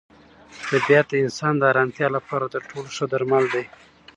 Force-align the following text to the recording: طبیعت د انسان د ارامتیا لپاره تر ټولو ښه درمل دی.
طبیعت 0.69 1.05
د 1.09 1.13
انسان 1.25 1.53
د 1.57 1.63
ارامتیا 1.71 2.07
لپاره 2.17 2.45
تر 2.53 2.61
ټولو 2.69 2.87
ښه 2.95 3.05
درمل 3.13 3.45
دی. 3.53 3.63